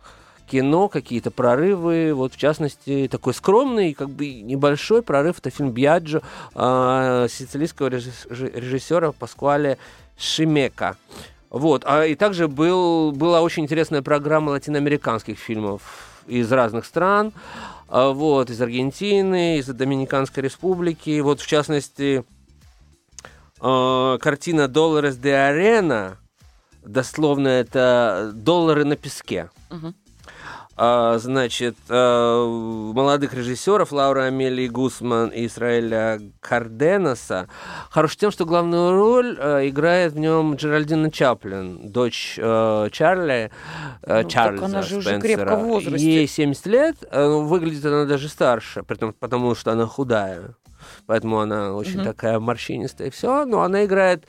[0.51, 6.21] кино какие-то прорывы, вот в частности такой скромный, как бы небольшой прорыв, это фильм «Бьяджо»
[6.53, 9.77] э, сицилийского режиссера Паскуале
[10.17, 10.97] Шимека.
[11.51, 11.83] Вот.
[11.85, 17.33] А и также был, была очень интересная программа латиноамериканских фильмов из разных стран.
[17.89, 21.19] А, вот, из Аргентины, из Доминиканской республики.
[21.19, 22.23] Вот, в частности,
[23.61, 26.17] э, картина «Долларес де Арена»,
[26.85, 29.49] дословно это «Доллары на песке».
[29.69, 29.93] Uh-huh.
[30.77, 32.45] А, значит, а,
[32.93, 37.49] молодых режиссеров Лаура Амелии Гусман и Израиля Карденаса
[37.89, 43.51] хорош тем, что главную роль а, играет в нем Джеральдина Чаплин, дочь Чарли,
[44.05, 45.17] ну, Чарльза она же Спенсера.
[45.17, 46.05] уже крепко в возрасте.
[46.05, 50.55] Ей 70 лет, выглядит она даже старше, потому, потому что она худая
[51.05, 52.05] поэтому она очень угу.
[52.05, 54.25] такая морщинистая и все, но она играет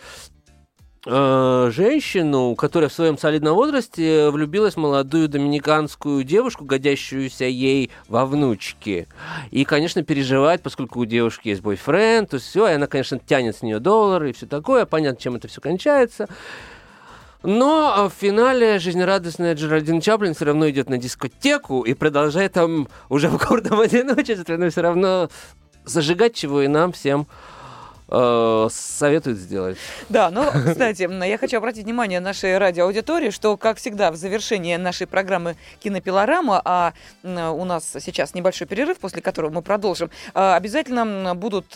[1.05, 9.09] женщину, которая в своем солидном возрасте влюбилась в молодую доминиканскую девушку, годящуюся ей во внучке.
[9.51, 13.57] И, конечно, переживает, поскольку у девушки есть бойфренд, то есть все, и она, конечно, тянет
[13.57, 14.87] с нее доллары и все такое.
[14.87, 16.29] Понятно, чем это все кончается.
[17.43, 23.29] Но в финале жизнерадостная Джеральдин Чаплин все равно идет на дискотеку и продолжает там уже
[23.29, 25.29] в гордом одиночестве, но все равно
[25.85, 27.27] зажигать, чего и нам всем
[28.13, 29.79] э, советует сделать.
[30.09, 35.07] Да, ну, кстати, я хочу обратить внимание нашей радиоаудитории, что, как всегда, в завершении нашей
[35.07, 41.75] программы «Кинопилорама», а у нас сейчас небольшой перерыв, после которого мы продолжим, э, обязательно будут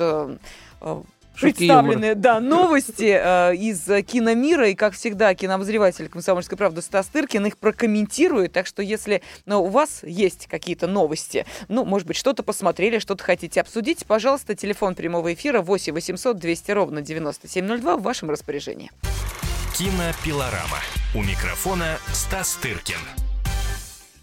[1.37, 4.69] э, представлены, да, новости э, из киномира.
[4.69, 8.53] И, как всегда, кинообозреватель «Комсомольской правды» Стас Тыркин их прокомментирует.
[8.53, 13.25] Так что, если ну, у вас есть какие-то новости, ну, может быть, что-то посмотрели, что-то
[13.25, 18.91] хотите обсудить, пожалуйста, телефон прямого эфира 8 800 200 ровно 9702 в вашем распоряжении.
[19.77, 20.81] Кинопилорама.
[21.15, 23.26] У микрофона Стас Тыркин.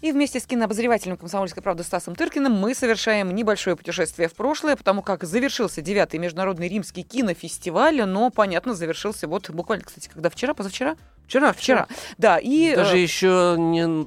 [0.04, 5.00] И вместе с кинообозревателем «Комсомольской правды» Стасом Тыркиным мы совершаем небольшое путешествие в прошлое, потому
[5.00, 10.96] как завершился девятый международный римский кинофестиваль, но, понятно, завершился вот буквально, кстати, когда вчера, позавчера?
[11.26, 11.86] Вчера, вчера.
[12.18, 12.76] Да, и...
[12.76, 13.00] Даже э...
[13.00, 14.06] еще не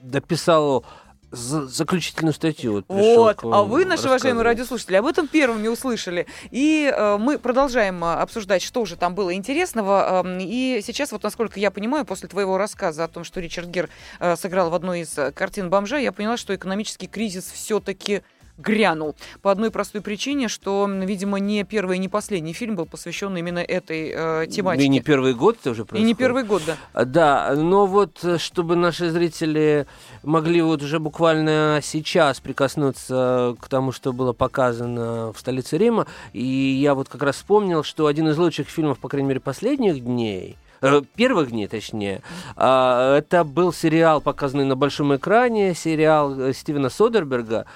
[0.00, 0.86] дописал
[1.30, 2.84] заключительную статью.
[2.88, 3.54] Вот, вот.
[3.54, 6.26] а вы, наши уважаемые радиослушатели, об этом первыми услышали.
[6.50, 10.24] И э, мы продолжаем э, обсуждать, что же там было интересного.
[10.24, 13.88] Э, и сейчас, вот насколько я понимаю, после твоего рассказа о том, что Ричард Гир
[14.20, 18.22] э, сыграл в одной из э, картин «Бомжа», я поняла, что экономический кризис все-таки
[18.58, 19.14] грянул.
[19.42, 23.58] По одной простой причине, что, видимо, не первый и не последний фильм был посвящен именно
[23.58, 24.86] этой э, тематике.
[24.86, 26.04] И не первый год это уже происходит.
[26.04, 26.76] И не первый год, да.
[26.92, 29.86] А, да, но вот э, чтобы наши зрители
[30.22, 36.44] могли вот уже буквально сейчас прикоснуться к тому, что было показано в столице Рима, и
[36.44, 40.56] я вот как раз вспомнил, что один из лучших фильмов, по крайней мере, последних дней,
[40.82, 42.22] э, первых дней, точнее.
[42.56, 47.66] А, это был сериал, показанный на большом экране, сериал э, Стивена Содерберга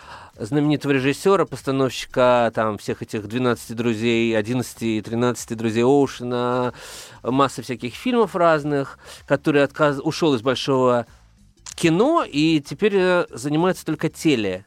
[0.41, 6.73] знаменитого режиссера, постановщика там всех этих 12 друзей, 11 и 13 друзей Оушена,
[7.23, 10.01] масса всяких фильмов разных, который отказ...
[10.03, 11.07] ушел из большого
[11.75, 14.67] кино и теперь э, занимается только теле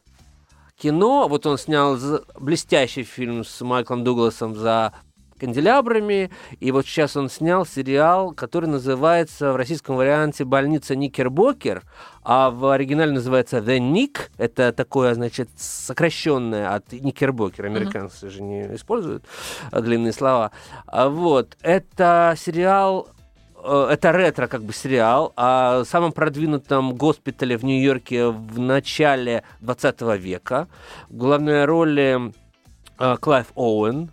[0.77, 1.27] кино.
[1.27, 1.97] Вот он снял
[2.39, 4.93] блестящий фильм с Майклом Дугласом за
[5.39, 6.31] канделябрами.
[6.59, 11.83] И вот сейчас он снял сериал, который называется в российском варианте «Больница Никербокер»,
[12.23, 14.29] а в оригинале называется «The Nick».
[14.37, 17.65] Это такое, значит, сокращенное от Никербокер.
[17.65, 18.29] Американцы mm-hmm.
[18.29, 19.25] же не используют
[19.71, 20.51] длинные слова.
[20.85, 21.57] А вот.
[21.61, 23.09] Это сериал
[23.63, 30.01] э, это ретро как бы сериал о самом продвинутом госпитале в Нью-Йорке в начале 20
[30.17, 30.67] века.
[31.09, 32.33] В главной роли
[32.99, 34.09] э, Клайв Оуэн,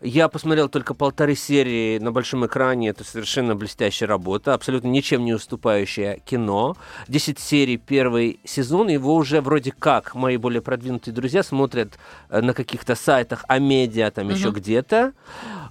[0.00, 2.90] я посмотрел только полторы серии на большом экране.
[2.90, 6.76] Это совершенно блестящая работа, абсолютно ничем не уступающее кино.
[7.08, 8.88] Десять серий первый сезон.
[8.88, 11.98] Его уже вроде как мои более продвинутые друзья смотрят
[12.28, 14.34] э, на каких-то сайтах, Амедиа там угу.
[14.34, 15.12] еще где-то.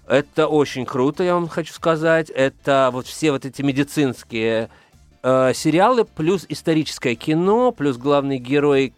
[0.08, 2.30] Это очень круто, я вам хочу сказать.
[2.30, 4.70] Это вот все вот эти медицинские
[5.22, 8.94] э, сериалы, плюс историческое кино, плюс главный герой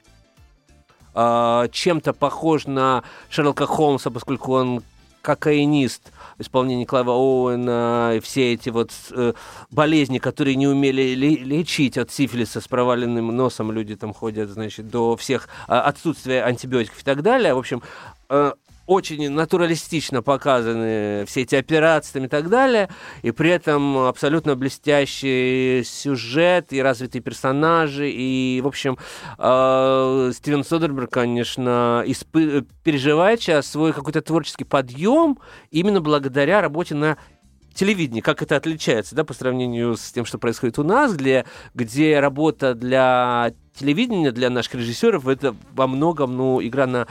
[1.15, 4.83] э, чем-то похож на Шерлока Холмса, поскольку он
[5.21, 9.33] кокаинист в исполнении Клава Оуэна, и все эти вот э,
[9.71, 15.15] болезни, которые не умели лечить от сифилиса с проваленным носом, люди там ходят, значит, до
[15.17, 17.53] всех э, отсутствия антибиотиков и так далее.
[17.53, 17.81] В общем,
[18.29, 18.53] э,
[18.89, 22.89] очень натуралистично показаны все эти операции там, и так далее,
[23.21, 28.97] и при этом абсолютно блестящий сюжет и развитые персонажи, и, в общем,
[29.37, 35.37] э, Стивен Содерберг, конечно, испы- переживает сейчас свой какой-то творческий подъем
[35.69, 37.17] именно благодаря работе на
[37.75, 42.19] телевидении, как это отличается, да, по сравнению с тем, что происходит у нас, где, где
[42.19, 47.05] работа для телевидения, для наших режиссеров, это во многом, ну, игра на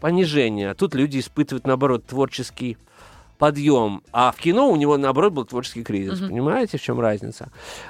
[0.00, 0.70] понижение.
[0.70, 2.76] А тут люди испытывают, наоборот, творческий
[3.40, 4.02] подъем.
[4.12, 6.20] А в кино у него, наоборот, был творческий кризис.
[6.20, 6.28] Mm-hmm.
[6.28, 7.48] Понимаете, в чем разница?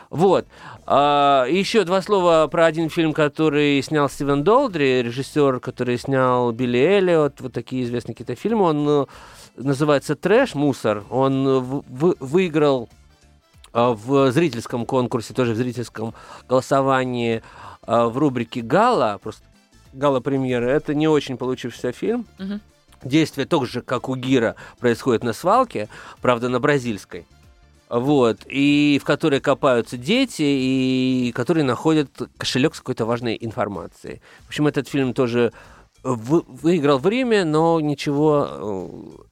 [0.09, 0.47] Вот.
[0.87, 6.79] А, еще два слова про один фильм, который снял Стивен Долдри, режиссер, который снял Билли
[6.79, 8.65] Эллиот, вот такие известные какие-то фильмы.
[8.65, 9.07] Он э,
[9.57, 11.05] называется «Трэш», «Мусор».
[11.11, 12.89] Он в, в, выиграл
[13.75, 16.15] э, в зрительском конкурсе, тоже в зрительском
[16.49, 17.43] голосовании
[17.87, 19.43] э, в рубрике «Гала», просто
[19.93, 20.67] гала-премьеры.
[20.67, 22.27] Это не очень получившийся фильм.
[22.39, 22.61] Угу.
[23.03, 25.89] Действие тоже, как у Гира, происходит на свалке,
[26.21, 27.27] правда, на бразильской.
[27.89, 34.21] Вот, и в которой копаются дети, и которые находят кошелек с какой-то важной информацией.
[34.45, 35.53] В общем, этот фильм тоже
[36.05, 39.23] вы, выиграл в Риме, но ничего э,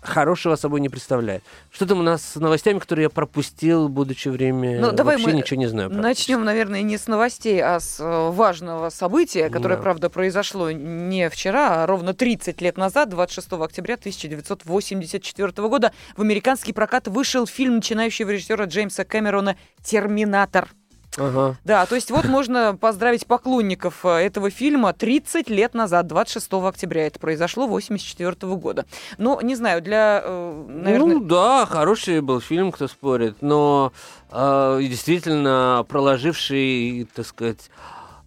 [0.00, 1.42] хорошего собой не представляет.
[1.70, 5.36] Что там у нас с новостями, которые я пропустил, будучи время ну, давай вообще мы
[5.38, 5.90] ничего не знаю.
[5.90, 9.82] Начнем, наверное, не с новостей, а с э, важного события, которое, да.
[9.82, 16.72] правда, произошло не вчера, а ровно 30 лет назад, 26 октября 1984 года, в американский
[16.72, 20.68] прокат вышел фильм начинающего режиссера Джеймса Кэмерона «Терминатор».
[21.16, 21.56] Ага.
[21.64, 27.06] Да, то есть вот можно поздравить поклонников э, этого фильма 30 лет назад, 26 октября
[27.06, 28.84] это произошло, 84 года.
[29.16, 31.14] Ну, не знаю, для, э, наверное...
[31.14, 33.92] Ну да, хороший был фильм, кто спорит, но
[34.30, 37.70] э, действительно проложивший, так сказать,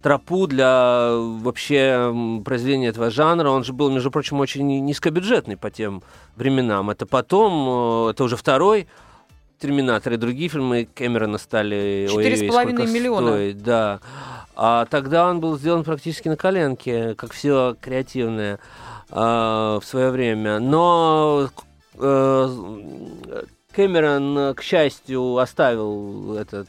[0.01, 3.49] тропу для вообще произведения этого жанра.
[3.49, 6.01] Он же был, между прочим, очень низкобюджетный по тем
[6.35, 6.89] временам.
[6.89, 8.87] Это потом, это уже второй
[9.61, 12.07] Терминатор и другие фильмы Кэмерона стали...
[12.09, 13.27] Четыре с половиной миллиона.
[13.27, 13.99] Стоит, да.
[14.55, 18.59] А тогда он был сделан практически на коленке, как все креативное
[19.09, 20.59] э, в свое время.
[20.59, 21.49] Но
[21.93, 22.49] э,
[23.71, 26.67] Кэмерон, к счастью, оставил этот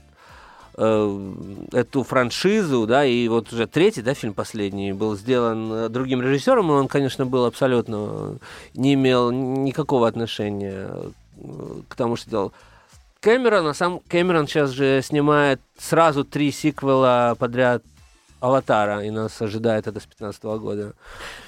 [0.77, 1.33] э,
[1.73, 6.75] эту франшизу, да, и вот уже третий, да, фильм последний был сделан другим режиссером, и
[6.75, 8.39] он, конечно, был абсолютно
[8.75, 10.91] не имел никакого отношения
[11.89, 12.53] к тому, что делал
[13.23, 17.85] Кэмерон, а сам Кэмерон сейчас же снимает сразу три сиквела подряд
[18.41, 20.95] Аватара, и нас ожидает это с 15 года.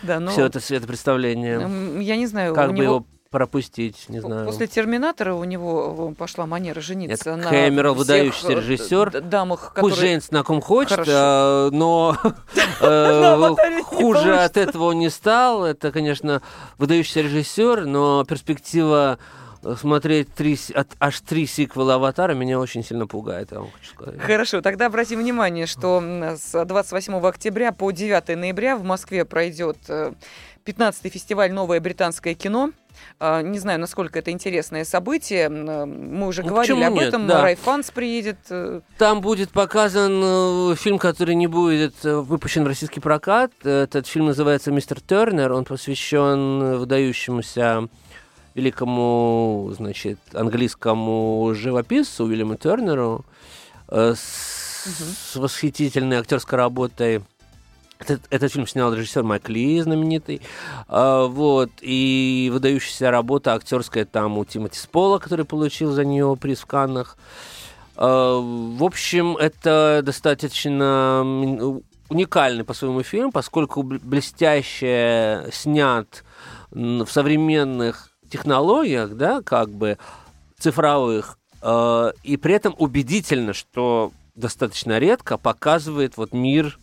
[0.03, 2.01] Да, ну, Все это светопредставление.
[2.01, 2.85] Я не знаю, как бы него...
[2.85, 4.47] его пропустить, не знаю.
[4.47, 9.23] После Терминатора у него пошла манера жениться Это на Кэмерон, выдающийся э, режиссер.
[9.23, 9.91] Дамах, которые...
[9.91, 12.17] Пусть женится на ком хочет, э, но
[12.81, 15.65] э, хуже от этого он не стал.
[15.65, 16.43] Это, конечно,
[16.79, 19.19] выдающийся режиссер, но перспектива
[19.79, 24.21] смотреть три, от, аж три сиквела «Аватара» меня очень сильно пугает, я вам хочу сказать.
[24.21, 26.03] Хорошо, тогда обратим внимание, что
[26.37, 29.79] с 28 октября по 9 ноября в Москве пройдет
[30.65, 32.71] 15-й фестиваль «Новое британское кино».
[33.21, 35.49] А, не знаю, насколько это интересное событие.
[35.49, 37.09] Мы уже ну, говорили об нет?
[37.09, 37.27] этом.
[37.27, 37.43] Да.
[37.43, 38.39] Райфанс приедет.
[38.51, 38.81] Э.
[38.99, 40.21] Там будет показан
[40.73, 43.53] э, фильм, который не будет э, выпущен в российский прокат.
[43.65, 45.53] Этот фильм называется «Мистер Тернер».
[45.53, 47.89] Он посвящен выдающемуся
[48.55, 53.25] великому, значит, английскому живописцу Уильяму Тернеру
[53.89, 55.15] э, с, угу.
[55.33, 57.23] с восхитительной актерской работой.
[57.99, 60.41] Этот, этот фильм снял режиссер Майк Ли, знаменитый.
[60.89, 61.71] А, вот.
[61.81, 67.17] И выдающаяся работа актерская там у Тимоти Спола, который получил за нее приз в Каннах.
[67.97, 71.23] А, в общем, это достаточно
[72.09, 76.25] уникальный по своему фильм, поскольку блестяще снят
[76.71, 79.97] в современных технологиях, да, как бы
[80.59, 86.77] цифровых, э, и при этом убедительно, что достаточно редко показывает вот мир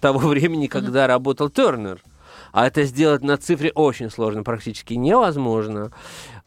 [0.00, 1.08] того времени, когда mm-hmm.
[1.08, 2.02] работал Тернер.
[2.52, 5.92] А это сделать на цифре очень сложно, практически невозможно.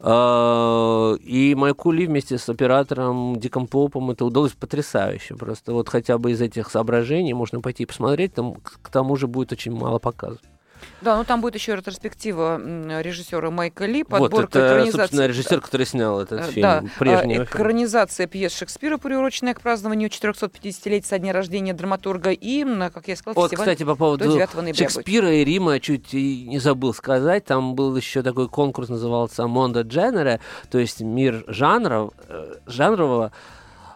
[0.00, 5.36] Э, и Майку Ли вместе с оператором Диком Попом это удалось потрясающе.
[5.36, 9.52] Просто вот хотя бы из этих соображений можно пойти посмотреть, там к тому же будет
[9.52, 10.40] очень мало показов.
[11.04, 12.58] Да, ну там будет еще ретроспектива
[13.02, 14.98] режиссера Майка Ли, подборка вот, это, экранизации.
[14.98, 20.08] собственно, режиссер, который снял этот э, фильм, да, прежний экранизация пьес Шекспира, приуроченная к празднованию
[20.08, 24.24] 450-летия со дня рождения драматурга, и, как я сказала, вот, кстати, по поводу
[24.74, 25.34] Шекспира будет.
[25.34, 30.40] и Рима чуть не забыл сказать, там был еще такой конкурс, назывался Монда Дженере,
[30.70, 33.30] то есть мир жанров, э, жанрового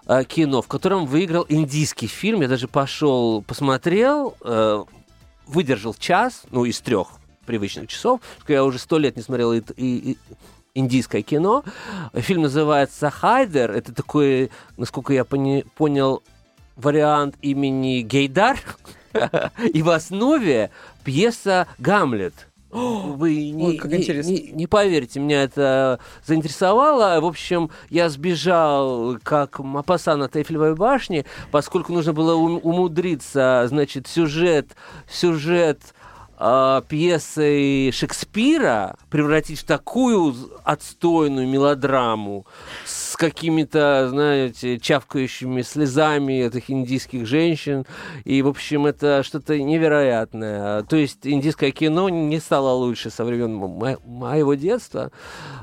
[0.07, 2.43] э, кино, в котором выиграл индийский фильм.
[2.43, 4.37] Я даже пошел, посмотрел,
[5.49, 7.09] выдержал час, ну, из трех
[7.47, 10.19] привычных часов, что я уже сто лет не смотрел и, и, и
[10.75, 11.65] индийское кино.
[12.15, 13.71] Фильм называется «Хайдер».
[13.71, 16.23] Это такой, насколько я пони, понял,
[16.77, 18.59] вариант имени Гейдар.
[19.73, 20.71] И в основе
[21.05, 22.48] пьеса «Гамлет».
[22.71, 27.19] Вы не, Ой, как не, не, не поверите, меня это заинтересовало.
[27.21, 34.77] В общем, я сбежал как Мапасан от Эйфелевой башни, поскольку нужно было умудриться, значит, сюжет,
[35.11, 35.81] сюжет
[36.39, 40.35] э, пьесы Шекспира превратить в такую
[40.65, 42.47] отстойную мелодраму
[42.85, 47.85] с какими-то, знаете, чавкающими слезами этих индийских женщин.
[48.25, 50.83] И, в общем, это что-то невероятное.
[50.85, 55.11] То есть индийское кино не стало лучше со времен мо- моего детства.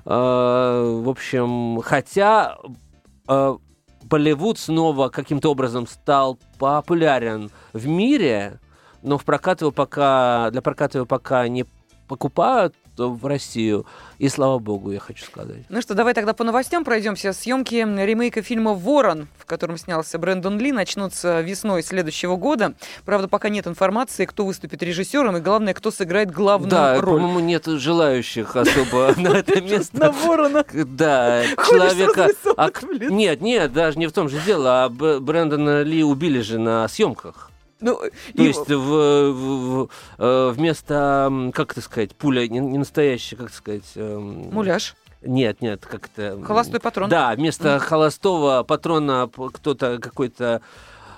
[0.05, 2.57] Э, в общем, хотя
[3.27, 3.57] э,
[4.03, 8.59] Болливуд снова каким-то образом стал популярен в мире,
[9.05, 11.65] но в прокат его пока, для проката его пока не
[12.07, 13.85] покупают в Россию.
[14.19, 15.63] И слава богу, я хочу сказать.
[15.67, 17.33] Ну что, давай тогда по новостям пройдемся.
[17.33, 22.73] Съемки ремейка фильма «Ворон», в котором снялся Брэндон Ли, начнутся весной следующего года.
[23.03, 27.19] Правда, пока нет информации, кто выступит режиссером и, главное, кто сыграет главную да, роль.
[27.19, 29.99] по-моему, нет желающих особо на это место.
[29.99, 30.63] На Ворона?
[30.85, 32.29] Да, человека...
[33.09, 37.51] Нет, нет, даже не в том же дело, а Брэндона Ли убили же на съемках.
[37.85, 37.99] Ну,
[38.35, 38.47] То и...
[38.47, 43.91] есть в, в, э, вместо, как это сказать, пуля не, не настоящая, как сказать...
[43.93, 44.49] Эм...
[44.51, 44.95] Муляж.
[45.21, 46.43] Нет, нет, как это...
[46.43, 47.09] Холостой патрон.
[47.11, 47.79] Да, вместо mm.
[47.79, 50.63] холостого патрона кто-то, какой-то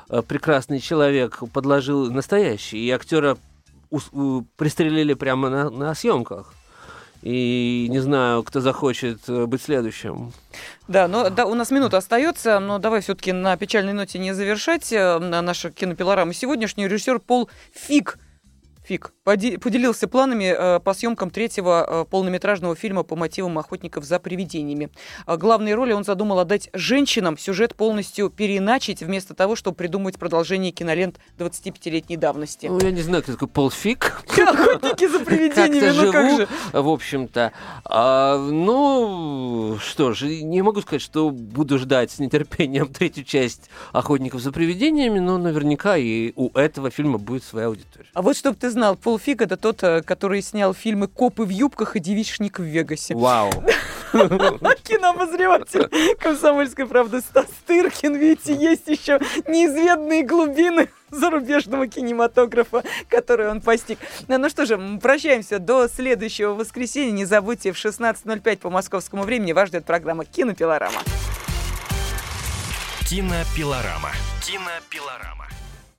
[0.10, 3.38] э, прекрасный человек подложил настоящий, и актера
[4.58, 6.54] пристрелили прямо на, на съемках.
[7.28, 10.32] И не знаю, кто захочет э, быть следующим.
[10.88, 14.94] Да, но да, у нас минута остается, но давай все-таки на печальной ноте не завершать
[14.94, 16.32] э, нашу кинопилораму.
[16.32, 18.18] Сегодняшний режиссер Пол Фиг
[18.88, 24.90] Фиг поделился планами э, по съемкам третьего э, полнометражного фильма по мотивам охотников за привидениями.
[25.26, 30.72] А главные роли он задумал отдать женщинам, сюжет полностью переначить, вместо того, чтобы придумать продолжение
[30.72, 32.68] кинолент 25-летней давности.
[32.68, 34.24] Ну, я не знаю, кто такой Пол Фиг.
[34.38, 36.48] Охотники за привидениями, ну как же.
[36.72, 37.52] В общем-то.
[37.84, 44.40] А, ну, что ж, не могу сказать, что буду ждать с нетерпением третью часть «Охотников
[44.40, 48.08] за привидениями», но наверняка и у этого фильма будет своя аудитория.
[48.14, 51.50] А вот чтобы ты знал, Пол Фиг это тот, э, который снял фильмы «Копы в
[51.50, 53.16] юбках» и «Девичник в Вегасе».
[53.16, 53.50] Вау.
[54.14, 58.16] Кинообозреватель «Комсомольской правды» Стас Тыркин.
[58.16, 63.98] Видите, есть еще неизведанные глубины зарубежного кинематографа, который он постиг.
[64.28, 67.12] Ну, ну что же, прощаемся до следующего воскресенья.
[67.12, 71.00] Не забудьте, в 16.05 по московскому времени вас ждет программа «Кинопилорама».
[73.10, 74.12] Кинопилорама.
[74.46, 75.48] Кинопилорама.